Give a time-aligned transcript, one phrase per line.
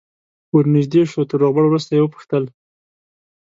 [0.53, 2.43] ور نژدې شو تر روغبړ وروسته یې وپوښتل.